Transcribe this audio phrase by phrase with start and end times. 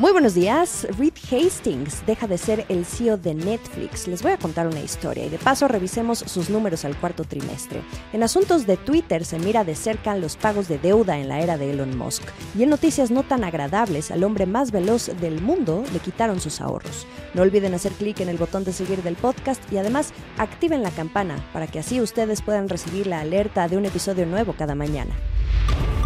[0.00, 0.86] Muy buenos días.
[0.96, 4.08] Reed Hastings deja de ser el CEO de Netflix.
[4.08, 7.82] Les voy a contar una historia y de paso revisemos sus números al cuarto trimestre.
[8.14, 11.58] En asuntos de Twitter se mira de cerca los pagos de deuda en la era
[11.58, 12.22] de Elon Musk.
[12.56, 16.62] Y en noticias no tan agradables, al hombre más veloz del mundo le quitaron sus
[16.62, 17.06] ahorros.
[17.34, 20.92] No olviden hacer clic en el botón de seguir del podcast y además activen la
[20.92, 25.14] campana para que así ustedes puedan recibir la alerta de un episodio nuevo cada mañana.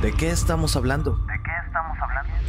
[0.00, 1.18] ¿De qué estamos hablando?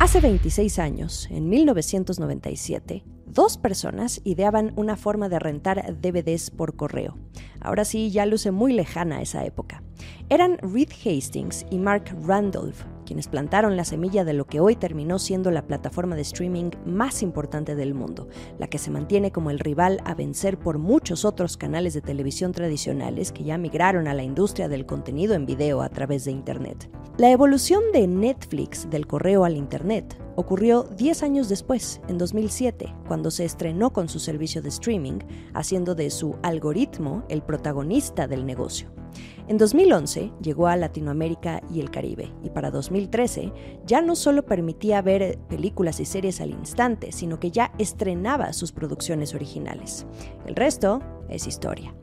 [0.03, 7.17] Hace 26 años, en 1997, dos personas ideaban una forma de rentar DVDs por correo.
[7.62, 9.81] Ahora sí, ya luce muy lejana esa época.
[10.27, 15.20] Eran Reed Hastings y Mark Randolph, quienes plantaron la semilla de lo que hoy terminó
[15.20, 19.59] siendo la plataforma de streaming más importante del mundo, la que se mantiene como el
[19.59, 24.23] rival a vencer por muchos otros canales de televisión tradicionales que ya migraron a la
[24.23, 26.89] industria del contenido en video a través de Internet.
[27.17, 33.29] La evolución de Netflix del correo al Internet ocurrió 10 años después, en 2007, cuando
[33.29, 35.20] se estrenó con su servicio de streaming,
[35.54, 39.02] haciendo de su algoritmo el protagonista del negocio.
[39.47, 43.51] En 2011 llegó a Latinoamérica y el Caribe y para 2013
[43.85, 48.71] ya no solo permitía ver películas y series al instante, sino que ya estrenaba sus
[48.71, 50.05] producciones originales.
[50.45, 51.93] El resto es historia.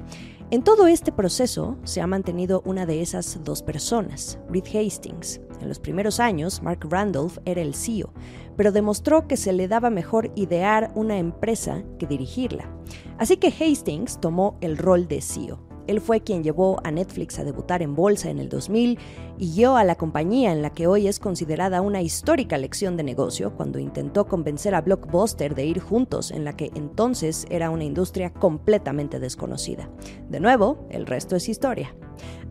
[0.50, 5.40] En todo este proceso se ha mantenido una de esas dos personas, Reed Hastings.
[5.60, 8.12] En los primeros años, Mark Randolph era el CEO,
[8.56, 12.68] pero demostró que se le daba mejor idear una empresa que dirigirla.
[13.16, 17.44] Así que Hastings tomó el rol de CEO él fue quien llevó a Netflix a
[17.44, 18.98] debutar en bolsa en el 2000
[19.38, 23.02] y guió a la compañía en la que hoy es considerada una histórica lección de
[23.02, 27.84] negocio cuando intentó convencer a Blockbuster de ir juntos en la que entonces era una
[27.84, 29.90] industria completamente desconocida.
[30.28, 31.94] De nuevo, el resto es historia.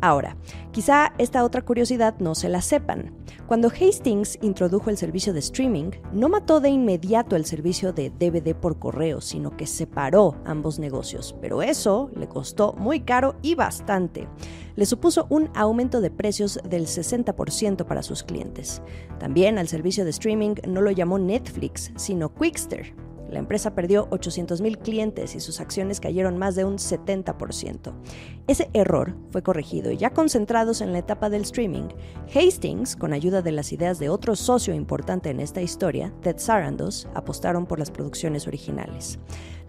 [0.02, 0.38] Ahora,
[0.72, 3.14] quizá esta otra curiosidad no se la sepan.
[3.48, 8.56] Cuando Hastings introdujo el servicio de streaming, no mató de inmediato el servicio de DVD
[8.56, 14.28] por correo, sino que separó ambos negocios, pero eso le costó muy caro y bastante.
[14.76, 18.82] Le supuso un aumento de precios del 60% para sus clientes.
[19.20, 22.94] También al servicio de streaming no lo llamó Netflix, sino Quickster,
[23.32, 27.94] la empresa perdió 800.000 clientes y sus acciones cayeron más de un 70%.
[28.48, 31.90] Ese error fue corregido y ya concentrados en la etapa del streaming,
[32.34, 37.08] Hastings, con ayuda de las ideas de otro socio importante en esta historia, Ted Sarandos,
[37.14, 39.20] apostaron por las producciones originales.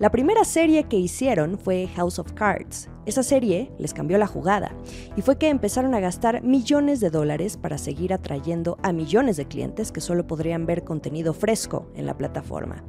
[0.00, 2.88] La primera serie que hicieron fue House of Cards.
[3.04, 4.72] Esa serie les cambió la jugada
[5.14, 9.46] y fue que empezaron a gastar millones de dólares para seguir atrayendo a millones de
[9.46, 12.82] clientes que solo podrían ver contenido fresco en la plataforma.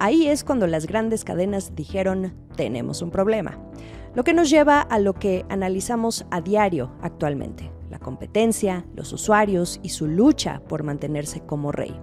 [0.00, 3.58] Ahí es cuando las grandes cadenas dijeron, tenemos un problema.
[4.14, 9.80] Lo que nos lleva a lo que analizamos a diario actualmente, la competencia, los usuarios
[9.82, 11.98] y su lucha por mantenerse como rey.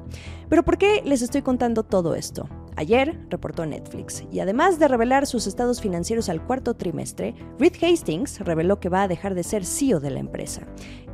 [0.50, 2.50] Pero ¿por qué les estoy contando todo esto?
[2.76, 8.42] Ayer reportó Netflix y además de revelar sus estados financieros al cuarto trimestre, Reed Hastings
[8.42, 10.68] reveló que va a dejar de ser CEO de la empresa.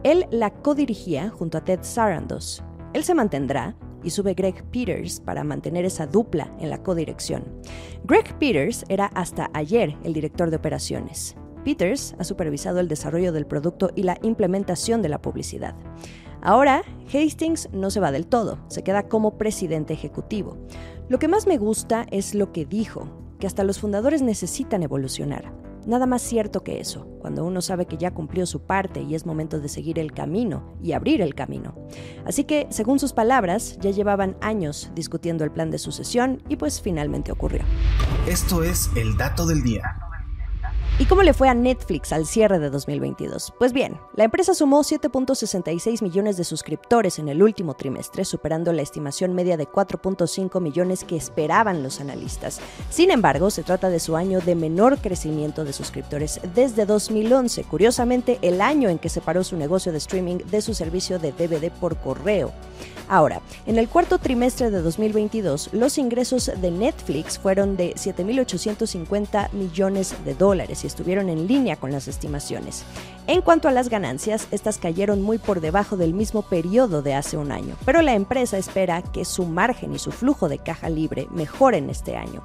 [0.03, 2.64] Él la codirigía junto a Ted Sarandos.
[2.94, 7.44] Él se mantendrá, y sube Greg Peters para mantener esa dupla en la codirección.
[8.04, 11.36] Greg Peters era hasta ayer el director de operaciones.
[11.64, 15.76] Peters ha supervisado el desarrollo del producto y la implementación de la publicidad.
[16.42, 20.58] Ahora, Hastings no se va del todo, se queda como presidente ejecutivo.
[21.08, 23.08] Lo que más me gusta es lo que dijo,
[23.40, 25.54] que hasta los fundadores necesitan evolucionar.
[25.86, 29.25] Nada más cierto que eso, cuando uno sabe que ya cumplió su parte y es
[29.25, 31.75] momento de seguir el camino y abrir el camino.
[32.25, 36.81] Así que, según sus palabras, ya llevaban años discutiendo el plan de sucesión y pues
[36.81, 37.62] finalmente ocurrió.
[38.28, 40.01] Esto es el dato del día.
[41.02, 43.56] ¿Y cómo le fue a Netflix al cierre de 2022?
[43.58, 48.84] Pues bien, la empresa sumó 7.66 millones de suscriptores en el último trimestre, superando la
[48.84, 52.62] estimación media de 4.5 millones que esperaban los analistas.
[52.92, 58.38] Sin embargo, se trata de su año de menor crecimiento de suscriptores desde 2011, curiosamente
[58.44, 61.97] el año en que separó su negocio de streaming de su servicio de DVD por
[61.97, 62.52] correo.
[63.08, 70.16] Ahora, en el cuarto trimestre de 2022, los ingresos de Netflix fueron de 7.850 millones
[70.24, 72.84] de dólares estuvieron en línea con las estimaciones.
[73.28, 77.38] En cuanto a las ganancias, estas cayeron muy por debajo del mismo periodo de hace
[77.38, 81.28] un año, pero la empresa espera que su margen y su flujo de caja libre
[81.32, 82.43] mejoren este año.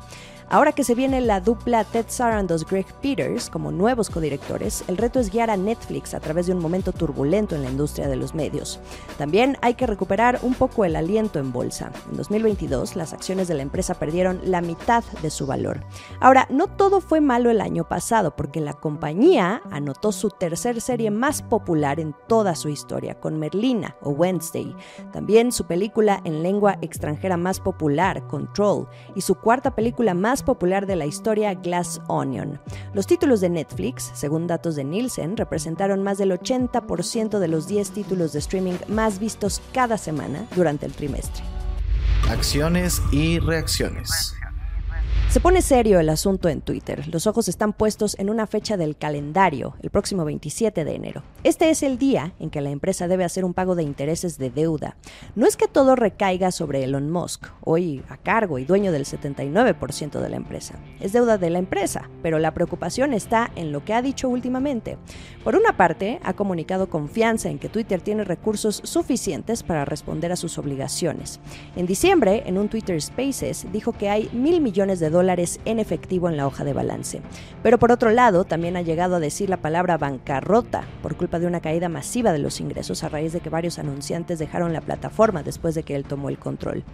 [0.48, 5.18] Ahora que se viene la dupla Ted Sarandos Greg Peters como nuevos codirectores, el reto
[5.18, 8.32] es guiar a Netflix a través de un momento turbulento en la industria de los
[8.32, 8.78] medios.
[9.18, 11.90] También hay que recuperar un poco el aliento en bolsa.
[12.08, 15.80] En 2022, las acciones de la empresa perdieron la mitad de su valor.
[16.20, 21.10] Ahora, no todo fue malo el año pasado, porque la compañía anotó su tercer serie
[21.10, 24.76] más popular en toda su historia, con Merlina o Wednesday.
[25.12, 30.86] También su película en lengua extranjera más popular, Control, y su cuarta película más popular
[30.86, 32.60] de la historia, Glass Onion.
[32.94, 37.90] Los títulos de Netflix, según datos de Nielsen, representaron más del 80% de los 10
[37.90, 41.42] títulos de streaming más vistos cada semana durante el trimestre.
[42.28, 44.35] Acciones y reacciones.
[45.36, 47.06] Se pone serio el asunto en Twitter.
[47.08, 51.24] Los ojos están puestos en una fecha del calendario, el próximo 27 de enero.
[51.44, 54.48] Este es el día en que la empresa debe hacer un pago de intereses de
[54.48, 54.96] deuda.
[55.34, 60.20] No es que todo recaiga sobre Elon Musk, hoy a cargo y dueño del 79%
[60.20, 60.76] de la empresa.
[61.00, 64.96] Es deuda de la empresa, pero la preocupación está en lo que ha dicho últimamente.
[65.44, 70.36] Por una parte, ha comunicado confianza en que Twitter tiene recursos suficientes para responder a
[70.36, 71.40] sus obligaciones.
[71.76, 75.25] En diciembre, en un Twitter Spaces, dijo que hay mil millones de dólares
[75.64, 77.20] en efectivo en la hoja de balance.
[77.62, 81.46] Pero por otro lado, también ha llegado a decir la palabra bancarrota por culpa de
[81.46, 85.42] una caída masiva de los ingresos a raíz de que varios anunciantes dejaron la plataforma
[85.42, 86.84] después de que él tomó el control.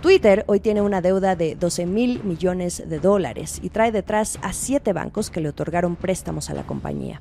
[0.00, 4.52] Twitter hoy tiene una deuda de 12 mil millones de dólares y trae detrás a
[4.52, 7.20] siete bancos que le otorgaron préstamos a la compañía.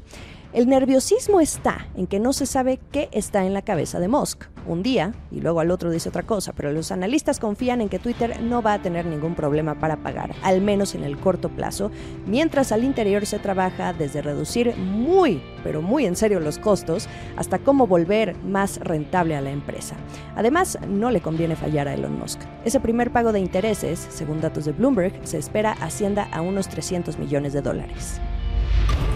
[0.53, 4.45] El nerviosismo está en que no se sabe qué está en la cabeza de Musk.
[4.65, 7.99] Un día, y luego al otro dice otra cosa, pero los analistas confían en que
[7.99, 11.91] Twitter no va a tener ningún problema para pagar, al menos en el corto plazo,
[12.25, 17.59] mientras al interior se trabaja desde reducir muy, pero muy en serio los costos, hasta
[17.59, 19.95] cómo volver más rentable a la empresa.
[20.37, 22.39] Además, no le conviene fallar a Elon Musk.
[22.63, 27.19] Ese primer pago de intereses, según datos de Bloomberg, se espera ascienda a unos 300
[27.19, 28.21] millones de dólares.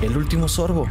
[0.02, 0.88] El último sorbo.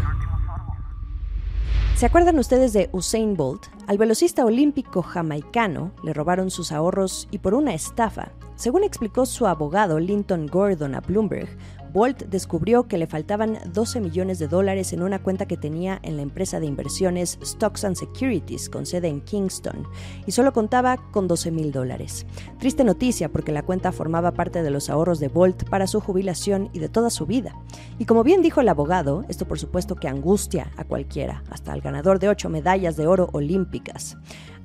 [2.00, 3.66] ¿Se acuerdan ustedes de Usain Bolt?
[3.86, 8.32] Al velocista olímpico jamaicano le robaron sus ahorros y por una estafa.
[8.60, 11.48] Según explicó su abogado Linton Gordon a Bloomberg,
[11.94, 16.16] Bolt descubrió que le faltaban 12 millones de dólares en una cuenta que tenía en
[16.16, 19.88] la empresa de inversiones Stocks and Securities con sede en Kingston
[20.26, 22.26] y solo contaba con 12 mil dólares.
[22.58, 26.68] Triste noticia porque la cuenta formaba parte de los ahorros de Bolt para su jubilación
[26.74, 27.56] y de toda su vida.
[27.98, 31.80] Y como bien dijo el abogado, esto por supuesto que angustia a cualquiera, hasta al
[31.80, 34.18] ganador de ocho medallas de oro olímpicas.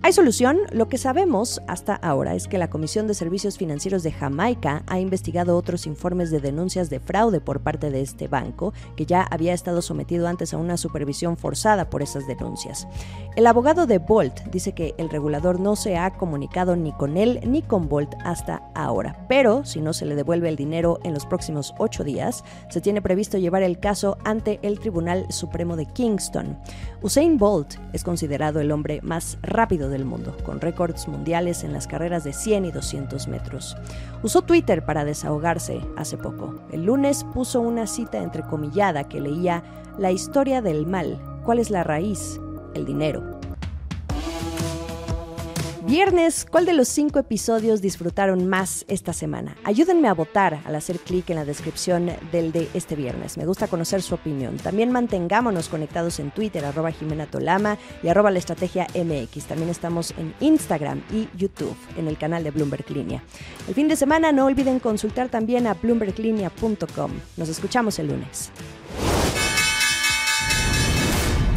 [0.05, 0.59] ¿Hay solución?
[0.71, 4.99] Lo que sabemos hasta ahora es que la Comisión de Servicios Financieros de Jamaica ha
[4.99, 9.55] investigado otros informes de denuncias de fraude por parte de este banco, que ya había
[9.55, 12.87] estado sometido antes a una supervisión forzada por esas denuncias.
[13.35, 17.39] El abogado de Bolt dice que el regulador no se ha comunicado ni con él
[17.43, 21.25] ni con Bolt hasta ahora, pero si no se le devuelve el dinero en los
[21.25, 26.59] próximos ocho días, se tiene previsto llevar el caso ante el Tribunal Supremo de Kingston.
[27.01, 32.25] Usain Bolt es considerado el hombre más rápido mundo, con récords mundiales en las carreras
[32.25, 33.77] de 100 y 200 metros.
[34.23, 36.55] Usó Twitter para desahogarse hace poco.
[36.73, 39.63] El lunes puso una cita entrecomillada que leía
[39.97, 41.21] La historia del mal.
[41.45, 42.41] ¿Cuál es la raíz?
[42.73, 43.34] El dinero.
[45.87, 49.55] Viernes, ¿cuál de los cinco episodios disfrutaron más esta semana?
[49.63, 53.37] Ayúdenme a votar al hacer clic en la descripción del de este viernes.
[53.37, 54.57] Me gusta conocer su opinión.
[54.57, 59.45] También mantengámonos conectados en Twitter, arroba Jimena Tolama y arroba la estrategia MX.
[59.45, 63.23] También estamos en Instagram y YouTube, en el canal de Bloomberg Línea.
[63.67, 67.11] El fin de semana no olviden consultar también a bloomberglinea.com.
[67.37, 68.49] Nos escuchamos el lunes.